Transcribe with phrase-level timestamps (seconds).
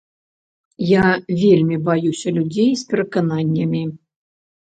[0.91, 1.03] Я
[1.41, 3.83] вельмі баюся людзей з перакананнямі.